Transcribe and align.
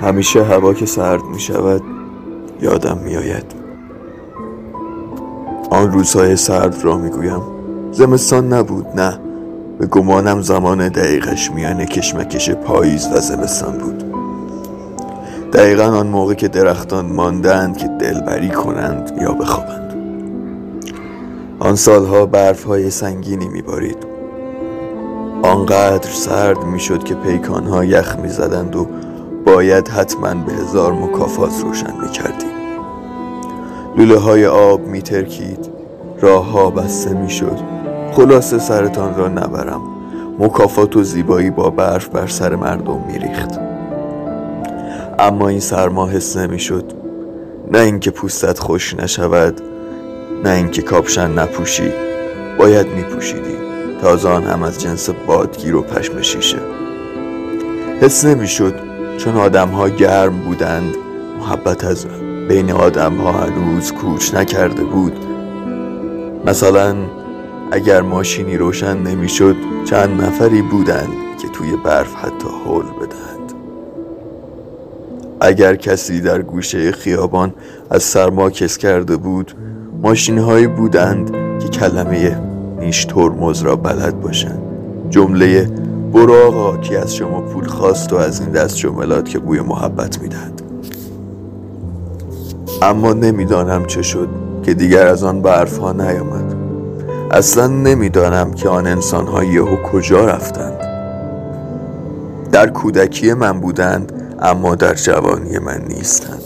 همیشه 0.00 0.44
هوا 0.44 0.74
که 0.74 0.86
سرد 0.86 1.24
می 1.24 1.40
شود 1.40 1.82
یادم 2.60 2.98
می 2.98 3.16
آید. 3.16 3.46
آن 5.70 5.92
روزهای 5.92 6.36
سرد 6.36 6.84
را 6.84 6.98
می 6.98 7.10
گویم. 7.10 7.42
زمستان 7.92 8.52
نبود 8.52 8.86
نه. 9.00 9.18
به 9.78 9.86
گمانم 9.86 10.42
زمان 10.42 10.88
دقیقش 10.88 11.50
میان 11.50 11.84
کشمکش 11.84 12.50
پاییز 12.50 13.08
و 13.12 13.20
زمستان 13.20 13.78
بود. 13.78 14.04
دقیقا 15.52 15.84
آن 15.84 16.06
موقع 16.06 16.34
که 16.34 16.48
درختان 16.48 17.12
ماندند 17.12 17.76
که 17.76 17.88
دلبری 17.88 18.48
کنند 18.48 19.18
یا 19.20 19.32
بخوابند. 19.32 19.94
آن 21.58 21.74
سالها 21.74 22.26
برف 22.26 22.64
های 22.64 22.90
سنگینی 22.90 23.48
میبارید 23.48 23.98
آنقدر 25.42 26.10
سرد 26.10 26.64
می‌شد 26.64 27.04
که 27.04 27.14
پیکانها 27.14 27.84
یخ 27.84 28.16
می‌زدند 28.16 28.76
و 28.76 28.86
باید 29.46 29.88
حتما 29.88 30.34
به 30.34 30.52
هزار 30.52 30.92
مکافات 30.92 31.52
روشن 31.62 32.00
می‌کردیم. 32.02 32.50
لوله 33.96 34.18
های 34.18 34.46
آب 34.46 34.80
میترکید 34.86 35.70
راه 36.20 36.50
ها 36.50 36.70
بسته 36.70 37.14
می‌شد. 37.14 37.58
خلاصه 38.12 38.58
سرتان 38.58 39.14
را 39.14 39.28
نبرم. 39.28 39.80
مکافات 40.38 40.96
و 40.96 41.02
زیبایی 41.02 41.50
با 41.50 41.70
برف 41.70 42.08
بر 42.08 42.26
سر 42.26 42.54
مردم 42.54 43.04
میریخت. 43.06 43.50
اما 45.18 45.48
این 45.48 45.60
سرما 45.60 46.06
حس 46.06 46.36
نمی‌شد. 46.36 46.84
نه 47.72 47.78
اینکه 47.78 48.10
پوستت 48.10 48.58
خوش 48.58 48.94
نشود 48.94 49.60
نه 50.44 50.50
اینکه 50.50 50.82
کاپشن 50.82 51.30
نپوشی. 51.30 51.92
باید 52.58 52.86
میپوشیدی 52.96 53.56
تازه 54.02 54.28
هم 54.28 54.62
از 54.62 54.80
جنس 54.80 55.10
بادگیر 55.26 55.76
و 55.76 55.82
پشم 55.82 56.22
شیشه. 56.22 56.58
حس 58.00 58.24
نمی‌شد. 58.24 58.95
چون 59.18 59.36
آدم 59.36 59.68
ها 59.68 59.88
گرم 59.88 60.38
بودند 60.38 60.94
محبت 61.40 61.84
از 61.84 62.06
بین 62.48 62.70
آدم 62.70 63.16
ها 63.16 63.32
هنوز 63.32 63.92
کوچ 63.92 64.34
نکرده 64.34 64.84
بود. 64.84 65.12
مثلا 66.46 66.96
اگر 67.70 68.00
ماشینی 68.00 68.56
روشن 68.56 68.96
نمی‌شد 68.96 69.56
چند 69.84 70.22
نفری 70.22 70.62
بودند 70.62 71.08
که 71.42 71.48
توی 71.48 71.76
برف 71.84 72.14
حتی 72.14 72.48
حول 72.64 72.84
بدهند. 72.84 73.52
اگر 75.40 75.76
کسی 75.76 76.20
در 76.20 76.42
گوشه 76.42 76.92
خیابان 76.92 77.54
از 77.90 78.02
سرما 78.02 78.50
کس 78.50 78.78
کرده 78.78 79.16
بود 79.16 79.52
ماشین 80.02 80.38
هایی 80.38 80.66
بودند 80.66 81.30
که 81.60 81.68
کلمه 81.68 82.40
نیش 82.78 83.04
ترمز 83.04 83.62
را 83.62 83.76
بلد 83.76 84.20
باشند. 84.20 84.62
جمله 85.10 85.70
برو 86.16 86.34
آقا 86.34 86.76
کی 86.76 86.96
از 86.96 87.16
شما 87.16 87.40
پول 87.40 87.66
خواست 87.66 88.12
و 88.12 88.16
از 88.16 88.40
این 88.40 88.50
دست 88.50 88.76
جملات 88.76 89.28
که 89.28 89.38
بوی 89.38 89.60
محبت 89.60 90.22
می‌دهد. 90.22 90.62
اما 92.82 93.12
نمی‌دانم 93.12 93.84
چه 93.84 94.02
شد 94.02 94.28
که 94.62 94.74
دیگر 94.74 95.06
از 95.06 95.24
آن 95.24 95.42
برف 95.42 95.78
ها 95.78 95.92
نیامد. 95.92 96.54
اصلا 97.30 97.66
نمی‌دانم 97.66 98.52
که 98.52 98.68
آن 98.68 98.86
انسان 98.86 99.26
ها 99.26 99.44
یهو 99.44 99.76
کجا 99.76 100.24
رفتند. 100.24 100.78
در 102.52 102.70
کودکی 102.70 103.34
من 103.34 103.60
بودند 103.60 104.12
اما 104.42 104.74
در 104.74 104.94
جوانی 104.94 105.58
من 105.58 105.82
نیستند. 105.88 106.42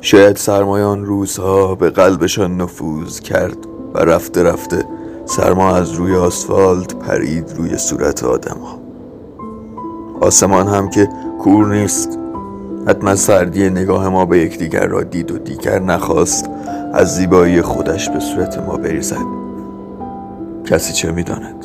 شاید 0.00 0.36
سرمایان 0.36 1.04
روزها 1.04 1.74
به 1.74 1.90
قلبشان 1.90 2.56
نفوذ 2.56 3.20
کرد 3.20 3.56
و 3.94 3.98
رفته 3.98 4.42
رفته 4.42 4.84
سرما 5.26 5.76
از 5.76 5.92
روی 5.92 6.16
آسفالت 6.16 6.94
پرید 6.94 7.52
روی 7.56 7.78
صورت 7.78 8.24
آدم 8.24 8.58
ها 8.60 8.78
آسمان 10.20 10.68
هم 10.68 10.90
که 10.90 11.08
کور 11.38 11.74
نیست. 11.74 12.18
حتما 12.88 13.14
سردی 13.14 13.70
نگاه 13.70 14.08
ما 14.08 14.24
به 14.24 14.38
یکدیگر 14.38 14.86
را 14.86 15.02
دید 15.02 15.30
و 15.30 15.38
دیگر 15.38 15.78
نخواست 15.78 16.50
از 16.92 17.16
زیبایی 17.16 17.62
خودش 17.62 18.08
به 18.08 18.20
صورت 18.20 18.58
ما 18.58 18.76
بریزد. 18.76 19.26
کسی 20.64 20.92
چه 20.92 21.12
می‌داند؟ 21.12 21.63